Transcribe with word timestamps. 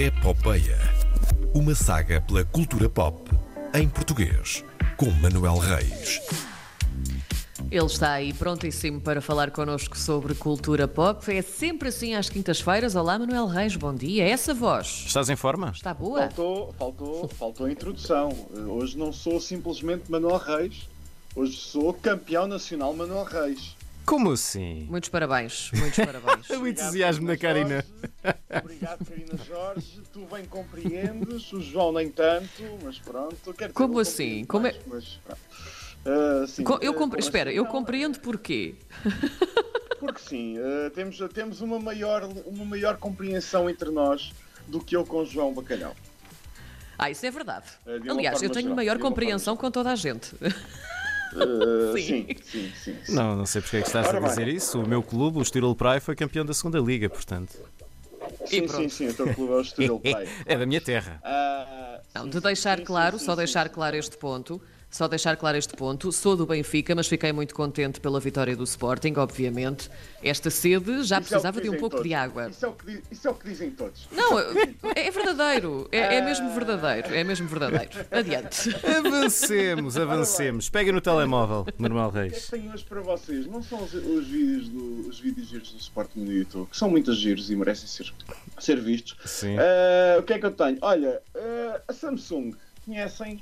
Epopeia. 0.00 0.78
Uma 1.54 1.74
saga 1.74 2.22
pela 2.22 2.42
cultura 2.42 2.88
pop 2.88 3.30
em 3.74 3.86
português, 3.86 4.64
com 4.96 5.10
Manuel 5.10 5.58
Reis. 5.58 6.22
Ele 7.70 7.84
está 7.84 8.12
aí 8.12 8.32
prontíssimo 8.32 8.98
para 8.98 9.20
falar 9.20 9.50
connosco 9.50 9.98
sobre 9.98 10.34
cultura 10.34 10.88
pop. 10.88 11.30
É 11.30 11.42
sempre 11.42 11.90
assim 11.90 12.14
às 12.14 12.30
quintas-feiras. 12.30 12.96
Olá, 12.96 13.18
Manuel 13.18 13.46
Reis, 13.46 13.76
bom 13.76 13.94
dia. 13.94 14.26
Essa 14.26 14.54
voz 14.54 15.04
Estás 15.06 15.28
em 15.28 15.36
forma? 15.36 15.70
está 15.74 15.92
boa? 15.92 16.20
Faltou, 16.20 16.74
faltou, 16.78 17.28
faltou 17.28 17.66
a 17.66 17.70
introdução. 17.70 18.30
Hoje 18.70 18.96
não 18.96 19.12
sou 19.12 19.38
simplesmente 19.38 20.10
Manuel 20.10 20.38
Reis, 20.38 20.88
hoje 21.36 21.58
sou 21.58 21.92
campeão 21.92 22.46
nacional 22.46 22.94
Manuel 22.94 23.24
Reis. 23.24 23.76
Como 24.04 24.32
assim? 24.32 24.86
Muitos 24.90 25.08
parabéns, 25.08 25.70
muitos 25.72 26.04
parabéns. 26.04 26.50
O 26.50 26.66
entusiasmo 26.66 27.26
da 27.26 27.36
Karina. 27.36 27.84
Obrigado, 28.62 29.04
Karina 29.04 29.36
Jorge. 29.46 30.00
Tu 30.12 30.26
bem 30.32 30.44
compreendes, 30.46 31.52
o 31.52 31.60
João 31.60 31.92
nem 31.92 32.10
tanto, 32.10 32.62
mas 32.82 32.98
pronto. 32.98 33.36
Quer 33.54 33.66
dizer, 33.66 33.72
Como 33.74 33.98
assim? 34.00 34.44
Como 34.44 34.66
é- 34.66 34.72
mais, 34.72 34.84
mas. 34.86 35.20
Ah, 36.04 36.46
sim, 36.48 36.64
Eu 36.80 36.92
eh, 36.92 36.96
compre... 36.96 37.18
com 37.20 37.24
Espera, 37.24 37.50
esta 37.50 37.58
eu 37.58 37.64
não, 37.64 37.70
compreendo 37.70 38.18
porquê. 38.20 38.74
Porque 39.98 40.20
sim, 40.20 40.56
eh, 40.58 40.90
temos, 40.90 41.18
temos 41.32 41.60
uma, 41.60 41.78
maior, 41.78 42.24
uma 42.46 42.64
maior 42.64 42.96
compreensão 42.96 43.68
entre 43.68 43.90
nós 43.90 44.32
do 44.66 44.80
que 44.80 44.96
eu 44.96 45.04
com 45.04 45.18
o 45.18 45.26
João 45.26 45.52
Bacalhau. 45.52 45.94
Ah, 46.98 47.10
isso 47.10 47.24
é 47.24 47.30
verdade. 47.30 47.66
É, 47.86 47.98
de 47.98 48.08
uma 48.08 48.14
Aliás, 48.14 48.42
eu 48.42 48.50
tenho 48.50 48.62
geral, 48.62 48.76
maior 48.76 48.98
compreensão 48.98 49.56
com 49.56 49.70
toda 49.70 49.90
a 49.90 49.96
gente. 49.96 50.34
Eh, 51.36 51.92
Sim. 52.00 52.26
sim, 52.42 52.72
sim, 52.74 52.96
sim. 53.04 53.14
Não, 53.14 53.36
não 53.36 53.46
sei 53.46 53.60
porque 53.62 53.76
é 53.78 53.80
que 53.82 53.86
estás 53.86 54.06
a 54.06 54.10
Ora 54.10 54.20
bem. 54.20 54.28
dizer 54.30 54.48
isso. 54.48 54.80
O 54.80 54.88
meu 54.88 55.02
clube, 55.02 55.38
o 55.38 55.42
Estoril 55.42 55.74
Praia, 55.74 56.00
foi 56.00 56.14
campeão 56.16 56.44
da 56.44 56.52
segunda 56.54 56.78
liga, 56.78 57.08
portanto. 57.08 57.54
Sim, 58.46 58.66
sim, 58.68 58.88
sim, 58.88 59.08
o 59.08 59.14
teu 59.14 59.34
clube 59.34 59.52
é 59.52 59.56
o 59.56 59.60
Estoril 59.62 60.00
Play. 60.00 60.28
É 60.46 60.56
da 60.58 60.66
minha 60.66 60.80
terra. 60.80 61.20
Ah, 61.22 62.00
Não, 62.14 62.28
de 62.28 62.40
deixar 62.40 62.78
sim, 62.78 62.84
claro, 62.84 63.18
sim, 63.18 63.24
só 63.24 63.32
sim, 63.32 63.38
deixar 63.38 63.68
sim. 63.68 63.74
claro 63.74 63.96
este 63.96 64.16
ponto. 64.16 64.60
Só 64.90 65.06
deixar 65.06 65.36
claro 65.36 65.56
este 65.56 65.74
ponto. 65.76 66.10
Sou 66.10 66.36
do 66.36 66.44
Benfica, 66.44 66.94
mas 66.96 67.06
fiquei 67.06 67.32
muito 67.32 67.54
contente 67.54 68.00
pela 68.00 68.18
vitória 68.18 68.56
do 68.56 68.64
Sporting, 68.64 69.14
obviamente. 69.18 69.88
Esta 70.20 70.50
sede 70.50 71.04
já 71.04 71.04
Isso 71.04 71.14
é 71.14 71.20
precisava 71.20 71.60
que 71.60 71.68
de 71.68 71.76
um 71.76 71.78
pouco 71.78 72.02
de 72.02 72.10
todos. 72.10 72.12
água. 72.18 72.50
Isso 72.50 72.66
é 72.66 72.68
o 72.68 72.72
que, 72.72 72.86
di- 72.86 73.02
isso 73.10 73.28
é 73.28 73.30
o 73.30 73.34
que 73.34 73.48
dizem 73.48 73.70
todos. 73.70 74.08
Não, 74.10 74.38
é 74.38 74.44
é 74.96 75.10
verdadeiro. 75.12 75.88
É, 75.92 76.16
é 76.16 76.20
mesmo 76.20 76.50
verdadeiro. 76.52 77.14
É 77.14 77.22
mesmo 77.22 77.46
verdadeiro. 77.46 77.90
Adiante. 78.10 78.68
Avancemos, 78.84 79.96
avancemos. 79.96 80.68
Pega 80.68 80.90
no 80.90 81.00
telemóvel, 81.00 81.66
Manuel 81.78 82.08
O 82.08 82.12
que 82.12 82.18
é 82.18 82.24
que 82.24 82.30
Reis. 82.30 82.48
tenho 82.48 82.72
hoje 82.72 82.84
para 82.84 83.00
vocês? 83.00 83.46
Não 83.46 83.62
são 83.62 83.82
os, 83.84 83.94
os 83.94 84.26
vídeos 84.26 84.68
do, 84.68 85.08
os 85.08 85.20
vídeos 85.20 85.48
giros 85.48 85.72
do 85.72 85.78
Sporting 85.78 86.20
no 86.20 86.32
YouTube, 86.32 86.68
que 86.68 86.76
são 86.76 86.90
muitos 86.90 87.16
giros 87.16 87.48
e 87.48 87.54
merecem 87.54 87.86
ser, 87.86 88.12
ser 88.58 88.80
vistos. 88.80 89.16
Sim. 89.24 89.56
Ah, 89.56 90.18
o 90.18 90.22
que 90.24 90.32
é 90.32 90.38
que 90.40 90.46
eu 90.46 90.50
tenho? 90.50 90.78
Olha, 90.82 91.22
ah, 91.36 91.80
a 91.88 91.92
Samsung, 91.92 92.54
conhecem? 92.84 93.40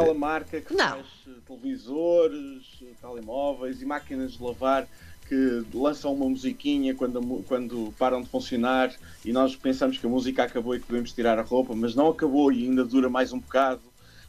Aquela 0.00 0.14
marca 0.14 0.60
que 0.60 0.74
Não. 0.74 0.88
faz 0.90 1.06
eh, 1.28 1.30
televisores, 1.46 2.62
eh, 2.82 2.86
telemóveis 3.00 3.80
e 3.80 3.84
máquinas 3.84 4.32
de 4.32 4.42
lavar 4.42 4.86
que 5.28 5.64
lançam 5.74 6.12
uma 6.14 6.28
musiquinha 6.28 6.94
quando, 6.94 7.44
quando 7.48 7.92
param 7.98 8.22
de 8.22 8.28
funcionar 8.28 8.94
e 9.24 9.32
nós 9.32 9.56
pensamos 9.56 9.98
que 9.98 10.06
a 10.06 10.08
música 10.08 10.44
acabou 10.44 10.74
e 10.76 10.80
que 10.80 10.86
devemos 10.86 11.12
tirar 11.12 11.38
a 11.38 11.42
roupa, 11.42 11.74
mas 11.74 11.94
não 11.96 12.08
acabou 12.08 12.52
e 12.52 12.64
ainda 12.64 12.84
dura 12.84 13.08
mais 13.08 13.32
um 13.32 13.40
bocado. 13.40 13.80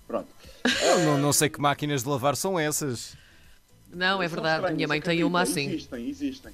Pronto. 0.07 0.27
Eu 0.81 0.99
não, 1.05 1.17
não 1.19 1.33
sei 1.33 1.49
que 1.49 1.61
máquinas 1.61 2.01
de 2.03 2.09
lavar 2.09 2.35
são 2.35 2.57
essas. 2.57 3.15
Não, 3.93 4.21
é 4.23 4.27
verdade. 4.27 4.55
estranhas, 4.55 4.75
Minha 4.75 4.87
mãe 4.87 5.01
tem 5.01 5.23
uma 5.23 5.41
assim. 5.41 5.67
Existem, 5.69 6.09
existem. 6.09 6.51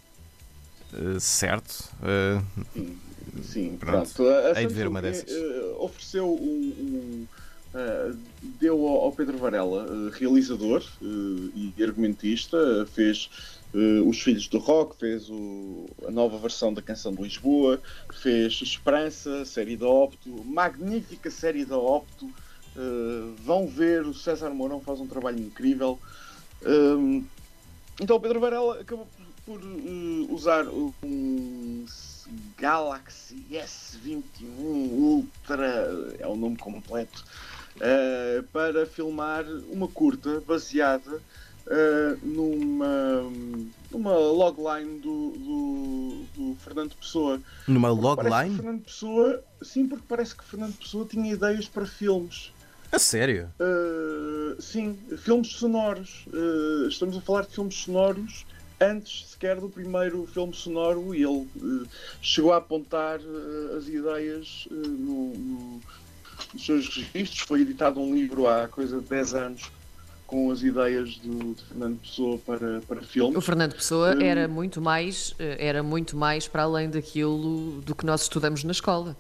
Uh, 0.94 1.20
certo. 1.20 1.90
Uh, 2.02 2.44
Sim, 2.74 2.98
sim 3.44 3.78
Pronto. 3.80 4.14
pronto. 4.14 4.30
A, 4.30 4.60
Hei 4.60 4.68
de 4.68 4.74
ver 4.74 4.88
uma 4.88 5.02
dessas. 5.02 5.32
ofereceu 5.80 6.28
um. 6.34 6.36
um, 6.38 7.28
eh, 7.76 8.12
deu 8.42 8.88
ao, 8.88 9.06
ao 9.06 9.12
Pedro 9.12 9.38
Varela, 9.38 9.88
eh, 9.90 10.18
realizador 10.18 10.84
eh, 11.02 11.72
e 11.78 11.84
argumentista, 11.84 12.86
fez 12.86 13.30
Os 14.06 14.22
Filhos 14.22 14.48
do 14.48 14.60
Rock, 14.60 14.96
fez 15.00 15.28
o- 15.32 15.90
a 16.08 16.12
nova 16.12 16.38
versão 16.38 16.72
da 16.72 16.82
canção 16.82 17.12
de 17.16 17.24
Lisboa, 17.24 17.82
fez 18.12 18.62
Esperança, 18.62 19.44
série 19.46 19.76
da 19.76 19.88
Opto, 19.88 20.30
magnífica 20.46 21.32
série 21.32 21.66
da 21.66 21.76
Opto. 21.76 22.32
Vão 23.40 23.66
ver, 23.68 24.06
o 24.06 24.14
César 24.14 24.52
Mourão 24.52 24.80
faz 24.80 25.00
um 25.00 25.08
trabalho 25.08 25.40
incrível. 25.40 26.00
Um, 26.64 27.26
então 28.00 28.18
o 28.18 28.20
Pedro 28.20 28.40
Varela 28.40 28.82
acabou 28.82 29.08
por, 29.46 29.60
por, 29.60 29.66
usar 30.30 30.68
um 30.68 30.94
Galaxy 32.58 33.46
S21 33.52 34.48
Ultra, 34.58 36.16
é 36.20 36.28
o 36.28 36.36
nome 36.36 36.58
completo, 36.58 37.24
eh, 37.80 38.44
para 38.52 38.86
filmar 38.86 39.46
uma 39.70 39.88
curta 39.88 40.42
baseada 40.48 41.22
eh, 41.68 42.18
numa, 42.22 43.24
numa 43.92 44.16
logline 44.18 45.00
do, 45.00 45.32
do, 45.32 46.26
do 46.36 46.56
Fernando 46.56 46.96
Pessoa. 46.96 47.42
numa 47.68 47.90
logline? 47.90 48.56
Fernando 48.56 48.84
Pessoa, 48.84 49.44
sim, 49.62 49.88
porque 49.88 50.06
parece 50.08 50.36
que 50.36 50.44
Fernando 50.44 50.76
Pessoa 50.78 51.06
tinha 51.06 51.34
ideias 51.34 51.68
para 51.68 51.86
filmes. 51.86 52.52
A 52.92 53.00
sério? 53.00 53.50
Uh, 53.60 54.62
sim, 54.62 55.00
filmes 55.18 55.54
sonoros. 55.54 56.26
Uh, 56.28 56.88
estamos 56.88 57.18
a 57.18 57.22
falar 57.22 57.42
de 57.42 57.56
filmes 57.56 57.76
sonoros 57.76 58.46
antes 58.80 59.30
sequer 59.30 59.60
do 59.60 59.70
primeiro 59.70 60.26
filme 60.28 60.54
sonoro 60.54 61.16
e 61.16 61.24
ele 61.24 61.48
uh, 61.56 61.88
chegou 62.22 62.52
a 62.54 62.58
apontar 62.58 63.20
uh, 63.20 63.78
as 63.78 63.88
ideias 63.88 64.68
uh, 64.70 64.76
no- 64.76 65.34
no- 65.34 65.82
nos 66.54 66.66
seus 66.66 66.88
registros. 67.14 67.40
Foi 67.42 67.62
editado 67.62 68.00
um 68.00 68.14
livro 68.16 68.48
há 68.48 68.68
coisa 68.68 69.00
de 69.02 69.08
10 69.08 69.34
anos 69.36 69.72
com 70.26 70.50
as 70.52 70.64
ideias 70.64 71.18
do, 71.18 71.54
de 71.54 71.62
Fernando 71.64 72.00
Pessoa 72.00 72.38
para, 72.40 72.82
para 72.88 73.02
filmes. 73.04 73.36
O 73.38 73.42
Fernando 73.42 73.74
Pessoa 73.76 74.16
Hum. 74.16 74.22
era 74.22 74.48
muito 74.48 74.82
mais, 74.82 75.36
eh, 75.38 75.58
era 75.60 75.84
muito 75.84 76.18
mais 76.18 76.48
para 76.48 76.64
além 76.64 76.90
daquilo 76.90 77.82
do 77.82 77.94
que 77.94 78.06
nós 78.06 78.24
estudamos 78.24 78.64
na 78.64 78.72
escola. 78.72 79.16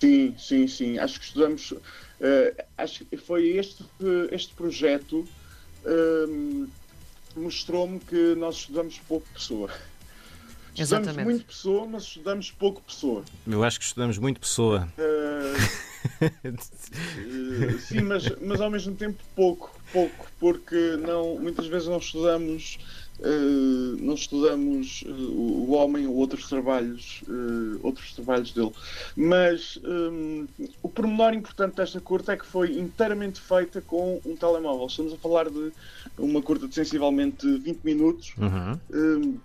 Sim, 0.00 0.34
sim, 0.38 0.66
sim. 0.66 0.98
Acho 0.98 1.20
que 1.20 1.26
estudamos. 1.26 1.72
eh, 2.20 2.64
acho 2.76 3.04
que 3.04 3.16
foi 3.16 3.50
este, 3.56 3.84
este 4.32 4.52
projeto 4.54 5.26
ehm, 5.86 6.66
mostrou-me 7.36 8.00
que 8.00 8.34
nós 8.34 8.56
estudamos 8.56 8.98
pouco 9.06 9.26
pessoa. 9.32 9.70
Estudamos 10.74 10.80
Exatamente. 11.08 11.24
muito 11.24 11.44
pessoa, 11.44 11.86
mas 11.86 12.02
estudamos 12.04 12.50
pouco 12.50 12.80
pessoa. 12.82 13.22
Eu 13.46 13.62
acho 13.62 13.78
que 13.78 13.84
estudamos 13.84 14.18
muito 14.18 14.40
pessoa. 14.40 14.88
Eh, 14.98 15.54
sim, 17.80 18.02
mas, 18.02 18.28
mas 18.40 18.60
ao 18.60 18.70
mesmo 18.70 18.94
tempo 18.94 19.22
pouco, 19.34 19.70
pouco, 19.92 20.26
porque 20.38 20.96
não, 20.96 21.38
muitas 21.38 21.66
vezes 21.66 21.88
não 21.88 21.98
estudamos, 21.98 22.78
eh, 23.20 23.96
não 24.00 24.14
estudamos 24.14 25.04
eh, 25.06 25.10
o, 25.10 25.72
homem 25.72 26.06
ou 26.06 26.14
outros 26.14 26.48
trabalhos, 26.48 27.22
eh, 27.28 27.78
outros 27.82 28.14
trabalhos 28.14 28.52
dele. 28.52 28.72
Mas 29.16 29.78
hum, 29.84 30.46
o 30.82 30.88
pormenor 30.88 31.34
importante 31.34 31.76
desta 31.76 32.00
curta 32.00 32.32
é 32.32 32.36
que 32.36 32.46
foi 32.46 32.78
inteiramente 32.78 33.40
feita 33.40 33.80
com 33.80 34.20
um 34.24 34.36
telemóvel. 34.36 34.86
Estamos 34.86 35.12
a 35.12 35.16
falar 35.16 35.48
de 35.50 35.72
uma 36.18 36.42
curta 36.42 36.68
de 36.68 36.74
sensivelmente 36.74 37.46
20 37.58 37.80
minutos. 37.82 38.32
Uhum. 38.38 38.78
hum, 38.92 39.38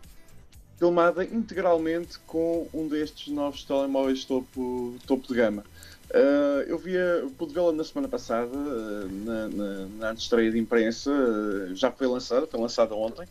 filmada 0.78 1.24
integralmente 1.24 2.20
com 2.28 2.68
um 2.74 2.88
destes 2.88 3.34
novos 3.34 3.64
telemóveis 3.64 4.24
topo, 4.26 4.96
topo 5.06 5.28
de 5.28 5.34
gama. 5.34 5.64
Uh, 6.14 6.64
eu 6.68 6.78
via, 6.78 7.30
pude 7.38 7.54
vê-la 7.54 7.74
na 7.74 7.84
semana 7.84 8.08
passada, 8.08 8.56
uh, 8.56 9.10
na, 9.10 9.50
na, 9.50 9.88
na 9.90 10.14
estreia 10.14 10.50
de 10.50 10.58
imprensa, 10.58 11.12
uh, 11.12 11.76
já 11.76 11.92
foi 11.92 12.08
lançada, 12.08 12.48
foi 12.48 12.60
lançada 12.60 12.96
ontem. 12.96 13.28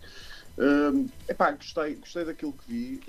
Uh, 0.59 1.10
epá, 1.28 1.53
gostei, 1.53 1.97
gostei 1.97 2.25
daquilo 2.25 2.53
que 2.53 2.69
vi. 2.69 3.04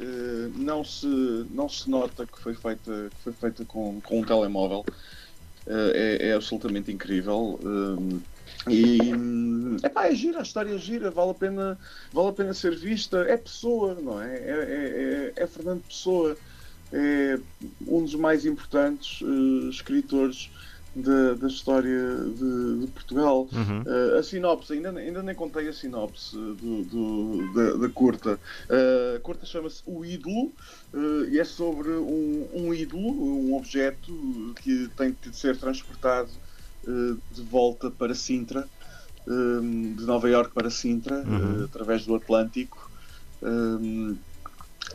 Não, 0.55 0.83
se, 0.83 1.07
não 1.49 1.67
se 1.67 1.89
nota 1.89 2.25
que 2.25 2.39
foi 2.39 2.53
feita, 2.53 3.11
que 3.15 3.23
foi 3.23 3.33
feita 3.33 3.65
com, 3.65 4.01
com 4.01 4.19
um 4.19 4.25
telemóvel. 4.25 4.85
É, 5.65 6.29
é 6.29 6.33
absolutamente 6.33 6.91
incrível. 6.91 7.59
E 8.69 9.11
epá, 9.85 10.07
é 10.07 10.15
gira, 10.15 10.39
a 10.39 10.41
história 10.41 10.73
é 10.73 10.77
gira, 10.77 11.11
vale 11.11 11.31
a 11.31 11.33
pena, 11.33 11.79
vale 12.11 12.29
a 12.29 12.33
pena 12.33 12.53
ser 12.53 12.75
vista. 12.75 13.19
É 13.19 13.37
Pessoa, 13.37 13.95
não 13.95 14.21
é? 14.21 14.37
É, 14.37 14.51
é, 14.51 15.33
é- 15.37 15.43
é 15.43 15.47
Fernando 15.47 15.83
Pessoa, 15.83 16.37
é 16.91 17.39
um 17.81 18.03
dos 18.03 18.15
mais 18.15 18.45
importantes 18.45 19.19
eh, 19.21 19.69
escritores 19.69 20.49
da, 20.95 21.35
da 21.35 21.47
história 21.47 22.15
de, 22.33 22.79
de 22.79 22.87
Portugal. 22.87 23.47
Uhum. 23.53 23.83
Eh, 23.85 24.17
a 24.19 24.23
sinopse, 24.23 24.73
ainda, 24.73 24.89
ainda 24.91 25.21
nem 25.21 25.35
contei 25.35 25.67
a 25.67 25.73
sinopse 25.73 26.35
do, 26.35 26.83
do- 26.85 27.53
da, 27.53 27.73
da 27.77 27.89
curta. 27.89 28.39
Eh, 28.69 29.15
a 29.17 29.19
curta 29.19 29.45
chama-se 29.45 29.83
O 29.85 30.03
Ídolo 30.03 30.53
eh, 30.93 31.29
e 31.33 31.39
é 31.39 31.43
sobre 31.45 31.91
um, 31.91 32.49
um 32.53 32.73
ídolo, 32.73 33.07
um 33.21 33.53
objeto 33.55 34.11
que 34.61 34.89
tem 34.95 35.15
de 35.21 35.35
ser 35.37 35.57
transportado 35.59 36.31
eh, 36.87 37.15
de 37.29 37.43
volta 37.43 37.91
para 37.91 38.15
Sintra, 38.15 38.67
eh, 39.27 39.93
de 39.95 40.03
Nova 40.05 40.27
Iorque 40.29 40.53
para 40.55 40.69
Sintra, 40.71 41.17
Uhum. 41.27 41.61
eh, 41.61 41.65
através 41.65 42.05
do 42.07 42.15
Atlântico. 42.15 42.89
Eh, 43.43 44.15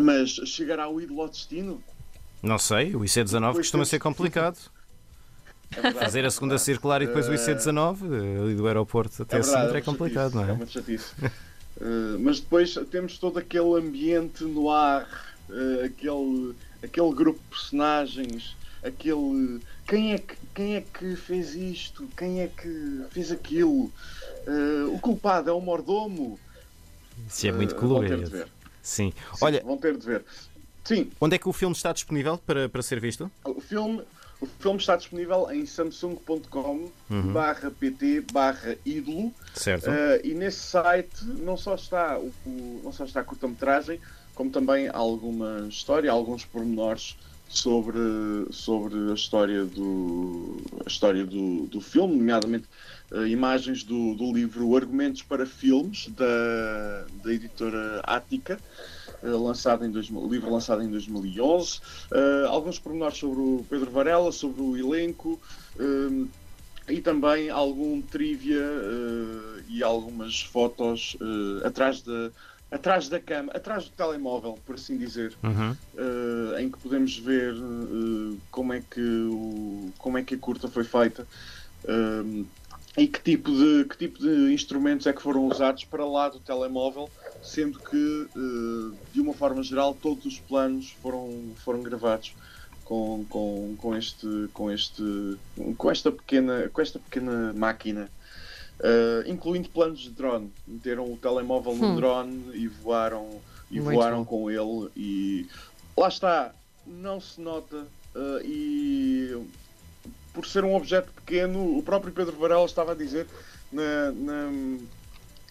mas 0.01 0.31
chegará 0.47 0.89
o 0.89 1.01
ídolo 1.01 1.23
ao 1.23 1.29
destino? 1.29 1.83
Não 2.43 2.59
sei, 2.59 2.95
o 2.97 3.01
IC19 3.01 3.41
Depois 3.41 3.57
costuma 3.59 3.85
ser 3.85 3.99
complicado. 3.99 4.59
É 5.75 5.81
verdade, 5.81 6.05
Fazer 6.05 6.25
a 6.25 6.27
é 6.27 6.31
segunda 6.31 6.51
verdade. 6.57 6.65
circular 6.67 7.01
e 7.01 7.07
depois 7.07 7.27
o 7.29 7.33
Eh, 7.33 7.37
IC19, 7.37 7.99
eh, 8.03 8.41
ali 8.43 8.55
do 8.55 8.67
aeroporto 8.67 9.23
até 9.23 9.37
É 9.37 9.39
a 9.39 9.43
verdade, 9.43 9.63
Sintra 9.65 9.79
é 9.79 9.81
complicado, 9.81 10.33
chatice, 10.33 10.37
não 10.37 10.45
É 10.45 10.51
é? 10.51 10.53
uma 10.53 10.67
chatice. 10.67 11.15
Uh, 11.81 12.19
mas 12.21 12.41
depois 12.41 12.75
temos 12.91 13.17
todo 13.17 13.39
aquele 13.39 13.75
ambiente 13.79 14.45
no 14.45 14.71
ar, 14.71 15.09
uh, 15.49 15.85
aquele, 15.87 16.55
aquele 16.83 17.15
grupo 17.15 17.41
de 17.41 17.49
personagens, 17.49 18.55
aquele. 18.85 19.61
Quem 19.87 20.13
é, 20.13 20.19
que, 20.19 20.37
quem 20.55 20.77
é 20.77 20.83
que 20.83 21.17
fez 21.17 21.55
isto? 21.55 22.07
Quem 22.19 22.43
é 22.43 22.49
que 22.49 23.05
fez 23.11 23.33
aquilo? 23.33 23.91
Uh, 24.47 24.93
o 24.95 24.99
culpado 25.01 25.49
é 25.49 25.53
o 25.55 25.61
mordomo. 25.61 26.39
Isso 27.27 27.47
é 27.47 27.53
muito 27.53 27.75
colorido. 27.77 28.31
Sim. 28.83 29.13
Sim, 29.13 29.45
Olha, 29.45 29.63
vão 29.65 29.77
ter 29.79 29.97
de 29.97 30.05
ver. 30.05 30.25
Sim, 30.85 31.11
onde 31.21 31.37
é 31.37 31.39
que 31.39 31.49
o 31.49 31.53
filme 31.53 31.75
está 31.75 31.93
disponível 31.93 32.37
para, 32.39 32.69
para 32.69 32.83
ser 32.83 32.99
visto? 33.01 33.31
o 33.45 33.61
filme, 33.61 34.03
o 34.41 34.47
filme 34.47 34.79
está 34.81 34.97
disponível 34.97 35.49
em 35.53 35.65
samsung.com 35.65 36.91
Uhum. 37.09 37.33
barra 37.33 37.71
pt 37.71 38.23
barra 38.33 38.77
ídolo. 38.85 39.33
Certo. 39.55 39.89
Uh, 39.89 40.21
e 40.25 40.35
nesse 40.35 40.59
site 40.59 41.25
não 41.25 41.57
só 41.57 41.75
está 41.77 42.19
o, 42.19 42.33
o- 42.45 42.81
não 42.83 42.93
só 42.93 43.05
está 43.05 43.21
a 43.21 43.25
curta-metragem, 43.25 44.01
como 44.35 44.51
também 44.51 44.89
alguma 44.89 45.67
história, 45.69 46.11
alguns 46.11 46.45
pormenores 46.45 47.17
sobre, 47.53 47.99
sobre 48.51 49.11
a 49.11 49.15
história 49.15 49.65
do, 49.65 50.57
a 50.85 50.89
história 50.89 51.25
do, 51.25 51.67
do 51.67 51.81
filme, 51.83 52.17
nomeadamente 52.17 52.65
uh, 53.11 53.27
imagens 53.27 53.85
do, 53.85 54.15
do 54.15 54.33
livro 54.33 54.75
Argumentos 54.75 55.21
para 55.21 55.45
Filmes, 55.45 56.09
da, 56.09 57.05
da 57.23 57.33
editora 57.33 58.01
Ática, 58.05 58.59
uh, 59.23 59.45
lançado 59.45 59.85
em 59.85 59.91
2000, 59.91 60.29
livro 60.29 60.51
lançado 60.51 60.83
em 60.83 60.91
2011. 60.91 61.81
Uh, 62.11 62.49
alguns 62.49 62.79
pormenores 62.79 63.19
sobre 63.19 63.41
o 63.41 63.67
Pedro 63.69 63.91
Varela, 63.91 64.33
sobre 64.33 64.63
o 64.63 64.75
elenco. 64.75 65.39
um, 65.79 66.29
e 66.89 67.01
também 67.01 67.49
algum 67.49 68.01
trivia 68.03 68.61
eh, 68.61 69.63
e 69.69 69.83
algumas 69.83 70.43
fotos 70.43 71.17
eh, 71.21 71.67
atrás 71.67 72.03
da 72.03 72.31
atrás 72.73 73.09
da 73.09 73.21
cama, 73.21 73.53
atrás 73.53 73.85
do 73.85 73.91
telemóvel, 73.91 74.59
por 74.65 74.75
assim 74.77 74.97
dizer, 74.97 75.37
Uhum. 75.43 75.77
eh, 75.97 76.63
em 76.63 76.71
que 76.71 76.79
podemos 76.79 77.17
ver 77.19 77.55
eh, 77.55 78.39
como 78.51 78.73
é 78.73 78.81
que 78.81 79.01
o, 79.01 79.93
como 79.99 80.17
é 80.19 80.23
que 80.25 80.35
a 80.35 80.39
curta 80.39 80.69
foi 80.69 80.83
feita. 80.85 81.29
Eh, 81.87 82.45
e 82.97 83.07
que 83.09 83.21
tipo 83.23 83.51
de 83.51 83.85
que 83.87 83.97
tipo 83.97 84.19
de 84.19 84.53
instrumentos 84.53 85.07
é 85.07 85.13
que 85.15 85.23
foram 85.23 85.47
usados 85.47 85.85
para 85.85 86.05
lá 86.05 86.29
do 86.29 86.41
telemóvel, 86.41 87.11
sendo 87.41 87.79
que 87.81 88.29
de 89.11 89.21
uma 89.21 89.33
forma 89.33 89.63
geral 89.63 89.95
todos 89.95 90.27
os 90.27 90.39
planos 90.39 90.91
foram 91.01 91.55
foram 91.65 91.83
gravados 91.83 92.37
com, 92.85 93.25
com, 93.31 93.75
com 93.79 93.97
este 93.97 94.27
com 94.53 94.71
este 94.71 95.03
com 95.79 95.91
esta 95.91 96.13
pequena 96.13 96.69
com 96.69 96.83
esta 96.83 96.99
pequena 96.99 97.55
máquina 97.55 98.11
eh, 98.83 99.25
incluindo 99.27 99.69
planos 99.69 100.01
de 100.01 100.11
drone 100.11 100.53
meteram 100.67 101.05
o 101.13 101.17
telemóvel 101.17 101.75
no 101.77 101.87
Hum. 101.89 101.97
drone 101.97 102.43
e 102.55 102.67
voaram 102.69 103.41
e 103.71 103.81
Muito 103.81 103.95
voaram 103.97 104.19
bom. 104.19 104.25
com 104.25 104.51
ele 104.51 104.91
e 104.97 105.47
lá 105.97 106.09
está 106.09 106.53
não 106.87 107.21
se 107.21 107.41
nota 107.41 107.87
eh, 108.15 108.41
e 108.45 109.47
por 110.35 110.47
ser 110.47 110.65
um 110.65 110.75
objeto 110.75 111.11
pequeno 111.13 111.79
o 111.79 111.83
próprio 111.83 112.13
Pedro 112.13 112.37
Varela 112.37 112.65
estava 112.65 112.93
a 112.93 112.95
dizer 112.95 113.27
na, 113.71 114.11
na, 114.13 114.51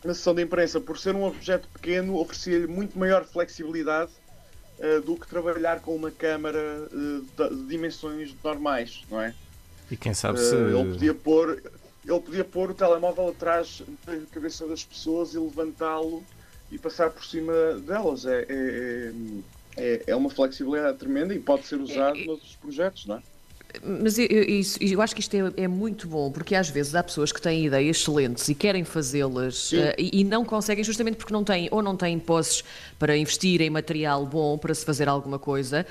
na 0.03 0.13
sessão 0.13 0.33
de 0.35 0.41
imprensa 0.43 0.79
por 0.79 0.97
ser 0.99 1.15
um 1.15 1.23
objeto 1.23 1.67
pequeno 1.73 2.17
oferecia-lhe 2.19 2.67
muito 2.67 2.97
maior 2.99 3.23
flexibilidade 3.25 4.11
eh, 4.79 4.99
do 4.99 5.15
que 5.15 5.27
trabalhar 5.27 5.79
com 5.79 5.95
uma 5.95 6.11
câmara 6.11 6.87
de, 6.91 7.65
dimensões 7.67 8.33
normais, 8.43 9.03
não 9.09 9.21
é? 9.21 9.33
E 9.89 9.95
quem 9.97 10.13
sabe 10.13 10.39
se. 10.39 10.55
ele 10.55 10.91
podia 10.93 11.13
pôr 11.13 11.61
ele 12.03 12.19
podia 12.21 12.43
pôr 12.45 12.71
o 12.71 12.75
telemóvel 12.75 13.29
atrás 13.29 13.81
da 14.05 14.25
cabeça 14.27 14.67
das 14.67 14.83
pessoas 14.83 15.33
e 15.33 15.39
levantá-lo 15.39 16.25
e 16.69 16.79
passar 16.79 17.11
por 17.11 17.23
cima 17.23 17.53
delas. 17.81 18.25
É, 18.25 18.45
é, 18.49 19.13
é, 19.77 20.03
é 20.07 20.15
uma 20.15 20.29
flexibilidade 20.29 20.97
tremenda 20.97 21.33
e 21.33 21.39
pode 21.39 21.65
ser 21.67 21.79
usado 21.79 22.17
É, 22.19 22.23
é- 22.23 22.25
noutros 22.25 22.55
projetos, 22.55 23.05
não 23.05 23.17
é? 23.17 23.23
Mas 23.83 24.17
eu, 24.17 24.25
eu- 24.27 24.61
eu 24.81 25.01
acho 25.01 25.13
que 25.15 25.21
isto 25.21 25.33
é, 25.35 25.63
é 25.63 25.67
muito 25.67 26.07
bom, 26.07 26.31
porque 26.31 26.55
às 26.55 26.69
vezes 26.69 26.93
há 26.95 27.03
pessoas 27.03 27.31
que 27.31 27.41
têm 27.41 27.65
ideias 27.65 27.97
excelentes 27.97 28.47
e 28.49 28.55
querem 28.55 28.83
fazê-las 28.83 29.71
eh, 29.73 29.95
e, 29.97 30.21
e 30.21 30.23
não 30.23 30.43
conseguem 30.45 30.83
justamente 30.83 31.15
porque 31.15 31.33
não 31.33 31.43
têm 31.43 31.67
ou 31.71 31.81
não 31.81 31.95
têm 31.95 32.17
posses 32.19 32.63
para 32.99 33.15
investir 33.17 33.61
em 33.61 33.69
material 33.69 34.25
bom 34.25 34.57
para 34.57 34.73
se 34.73 34.85
fazer 34.85 35.07
alguma 35.09 35.39
coisa, 35.39 35.85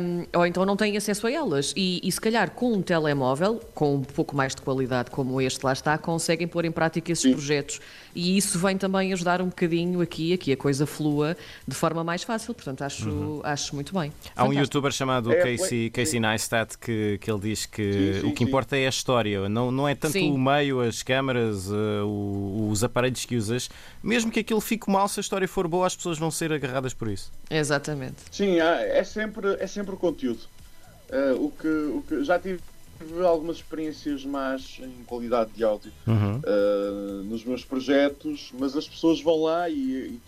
hum, 0.00 0.24
ou 0.34 0.46
então 0.46 0.64
não 0.64 0.76
têm 0.76 0.96
acesso 0.96 1.26
a 1.26 1.32
elas. 1.32 1.72
E, 1.76 2.00
e 2.02 2.10
se 2.12 2.20
calhar 2.20 2.50
com 2.50 2.72
um 2.72 2.82
telemóvel, 2.82 3.60
com 3.74 3.96
um 3.96 4.02
pouco 4.02 4.36
mais 4.36 4.54
de 4.54 4.62
qualidade 4.62 5.10
como 5.10 5.40
este 5.40 5.64
lá 5.64 5.72
está, 5.72 5.96
conseguem 5.98 6.46
pôr 6.46 6.64
em 6.64 6.70
prática 6.72 7.10
esses 7.12 7.22
Sim. 7.22 7.32
projetos. 7.32 7.80
E 8.14 8.36
isso 8.36 8.58
vem 8.58 8.76
também 8.76 9.12
ajudar 9.14 9.40
um 9.40 9.46
bocadinho 9.46 10.00
aqui, 10.02 10.32
aqui 10.34 10.52
a 10.52 10.56
coisa 10.56 10.86
flua 10.86 11.36
de 11.66 11.74
forma 11.74 12.04
mais 12.04 12.22
fácil. 12.22 12.52
Portanto, 12.54 12.82
acho, 12.82 13.40
acho 13.42 13.74
muito 13.74 13.92
bem. 13.98 14.12
Há 14.36 14.42
um 14.44 14.48
Fantástico. 14.48 14.60
youtuber 14.60 14.92
chamado 14.92 15.32
É, 15.32 15.56
Casey, 15.56 15.88
Casey 15.90 16.20
Neistat 16.20 16.76
que, 16.78 17.18
que 17.22 17.30
ele 17.30 17.40
diz 17.40 17.64
que 17.64 17.92
Sim, 18.14 18.20
sim, 18.20 18.26
o 18.26 18.32
que 18.32 18.38
sim. 18.38 18.44
importa 18.44 18.76
é 18.76 18.86
a 18.86 18.88
história, 18.90 19.48
não, 19.48 19.70
não 19.70 19.88
é 19.88 19.94
tanto 19.94 20.12
Sim. 20.12 20.32
o 20.32 20.36
meio, 20.38 20.80
as 20.80 21.02
câmaras, 21.02 21.70
o- 21.70 22.68
os 22.70 22.82
aparelhos 22.82 23.24
que 23.24 23.36
usas. 23.36 23.68
Mesmo 24.02 24.30
que 24.30 24.40
aquilo 24.40 24.60
fique 24.60 24.90
mal, 24.90 25.06
se 25.08 25.20
a 25.20 25.22
história 25.22 25.46
for 25.46 25.68
boa, 25.68 25.86
as 25.86 25.94
pessoas 25.96 26.18
vão 26.18 26.30
ser 26.30 26.52
agarradas 26.52 26.92
por 26.92 27.08
isso. 27.08 27.30
Exatamente. 27.48 28.22
Sim, 28.30 28.58
é 28.58 29.04
sempre, 29.04 29.56
é 29.60 29.66
sempre 29.66 29.94
o 29.94 29.96
conteúdo. 29.98 30.40
Eh, 31.10 31.32
o, 31.38 31.50
que, 31.50 31.68
o 31.68 32.02
que 32.02 32.24
já 32.24 32.38
tive 32.38 32.60
algumas 33.26 33.56
experiências 33.56 34.24
más 34.24 34.78
em 34.80 35.04
qualidade 35.04 35.52
de 35.52 35.62
áudio 35.64 35.92
Uhum. 36.06 36.40
eh, 36.44 37.22
nos 37.24 37.44
meus 37.44 37.64
projetos, 37.64 38.50
mas 38.58 38.76
as 38.76 38.88
pessoas 38.88 39.20
vão 39.20 39.42
lá 39.42 39.68
e, 39.68 39.74
e, 39.74 40.22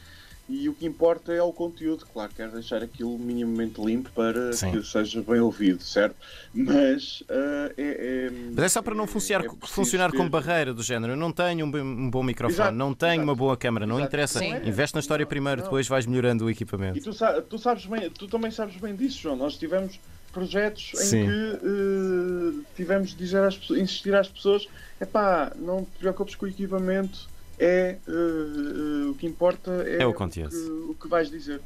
e 0.49 0.69
o 0.69 0.75
que 0.75 0.85
importa 0.85 1.33
é 1.33 1.43
o 1.43 1.53
conteúdo. 1.53 2.05
Claro, 2.13 2.31
quero 2.37 2.53
deixar 2.53 2.83
aquilo 2.83 3.19
minimamente 3.19 3.81
limpo 3.81 4.11
para 4.15 4.53
Sim. 4.53 4.73
que 4.73 4.83
seja 4.83 5.23
bem 5.23 5.41
ouvido, 5.41 5.83
certo? 5.83 6.17
Mas 6.53 7.23
eh, 7.29 7.75
é, 7.77 8.27
é- 8.27 8.31
Mas 8.55 8.65
é 8.65 8.69
só 8.69 8.83
para 8.83 8.95
não 8.95 9.07
funcionar, 9.07 9.45
é 9.47 9.67
funcionar 9.67 10.11
ter- 10.11 10.17
como 10.19 10.29
barreira 10.29 10.75
do 10.75 10.83
género. 10.83 11.15
Eu 11.15 11.17
não 11.17 11.33
tenho 11.33 11.65
um, 11.67 11.71
bom- 11.71 11.79
um 11.79 12.11
bom 12.11 12.23
microfone, 12.23 12.55
Exato, 12.55 12.77
não 12.77 12.93
tenho 12.95 13.13
exato. 13.15 13.25
uma 13.25 13.35
boa 13.35 13.57
câmara, 13.57 13.87
não 13.87 13.97
Exato. 13.97 14.09
interessa. 14.09 14.39
Sim. 14.39 14.55
Investe 14.65 14.95
na 14.95 15.01
história 15.01 15.25
Não, 15.25 15.29
primeiro, 15.31 15.61
não. 15.61 15.65
depois 15.65 15.89
vais 15.89 16.05
melhorando 16.07 16.45
o 16.45 16.49
E 16.51 16.53
equipamento. 16.53 17.01
tu, 17.03 17.13
sa- 17.13 17.41
tu 17.41 17.59
sabes 17.59 17.87
bem, 17.87 18.11
tu 18.11 18.27
também 18.29 18.51
sabes 18.51 18.77
bem 18.77 18.95
disso, 18.95 19.19
João. 19.21 19.37
Nós 19.37 19.57
tivemos 19.57 19.99
projetos 20.33 20.93
em 20.95 21.05
Sim. 21.07 21.27
que 21.27 21.59
eh, 21.63 22.65
tivemos 22.77 23.11
de 23.11 23.17
dizer 23.17 23.43
às 23.43 23.57
pessoas, 23.57 23.81
insistir 23.81 24.15
às 24.15 24.29
pessoas: 24.29 24.69
epá, 25.01 25.53
não 25.57 25.85
te 25.85 25.91
preocupes 25.99 26.35
com 26.35 26.45
o 26.47 26.49
equipamento, 26.49 27.29
é 27.59 27.97
eh, 27.97 27.99
eh, 28.09 29.07
o 29.11 29.15
que 29.15 29.27
importa 29.27 29.71
é, 29.87 30.03
É 30.03 30.07
o 30.07 30.13
conteúdo. 30.15 30.51
que, 30.51 30.57
o 30.91 30.95
que 30.95 31.09
vais 31.09 31.31
dizer. 31.31 31.61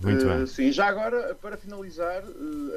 Muito 0.00 0.24
Eh, 0.28 0.36
bem. 0.36 0.46
Sim, 0.46 0.70
já 0.70 0.86
agora, 0.86 1.34
para 1.42 1.56
finalizar, 1.56 2.22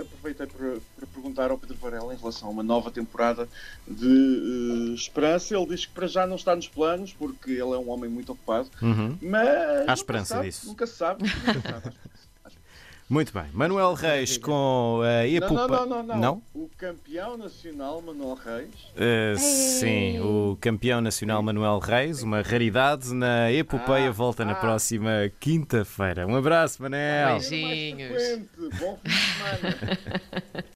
aproveitei 0.02 0.48
para, 0.48 0.78
para 0.98 1.08
perguntar 1.14 1.52
ao 1.52 1.58
Pedro 1.58 1.78
Varela 1.78 2.12
em 2.14 2.18
relação 2.18 2.48
a 2.48 2.52
uma 2.52 2.64
nova 2.64 2.90
temporada 2.90 3.48
de 3.88 4.94
Esperança. 4.96 5.56
Ele 5.56 5.68
diz 5.68 5.86
que 5.86 5.94
para 5.94 6.08
já 6.08 6.26
não 6.26 6.36
está 6.36 6.56
nos 6.56 6.68
planos, 6.68 7.14
porque 7.14 7.52
ele 7.52 7.62
é 7.74 7.78
um 7.78 7.90
homem 7.92 8.10
muito 8.10 8.32
ocupado, 8.32 8.70
Uhum. 8.82 9.18
mas. 9.22 9.80
nunca 9.82 9.94
esperança 9.94 10.36
sabe, 10.36 10.48
disso. 10.48 10.66
Nunca 10.68 10.88
se 10.88 10.96
sabe. 10.96 11.24
Nunca 11.24 11.62
sabe. 11.72 11.96
Muito 13.12 13.34
bem. 13.34 13.44
Manuel 13.52 13.94
Reis 13.94 14.38
com 14.38 15.02
a 15.04 15.28
epopa... 15.28 15.54
Não, 15.54 15.68
não, 15.68 15.86
não, 15.86 16.04
não, 16.04 16.18
Não? 16.18 16.42
O 16.56 16.70
campeão 16.78 17.36
nacional 17.36 18.02
Manuel 18.02 18.36
Reis. 18.36 18.70
Uh, 18.96 19.38
sim, 19.38 20.22
o 20.22 20.58
campeão 20.62 21.02
nacional 21.02 21.44
Manuel 21.44 21.80
Reis, 21.80 22.24
uma 22.24 22.42
raridade 22.42 23.14
na 23.14 23.52
epopeia, 23.52 24.08
Ah, 24.08 24.12
volta 24.14 24.46
na 24.46 24.54
ah. 24.54 24.56
próxima 24.56 25.30
quinta-feira. 25.42 26.26
Um 26.26 26.38
abraço, 26.38 26.82
Manel. 26.82 27.40
Beijinhos. 27.40 28.12
Mais 28.12 28.24
frequente. 28.24 28.80
Bom 28.80 28.98
fim 29.04 29.10
de 29.10 29.16
semana. 29.20 30.00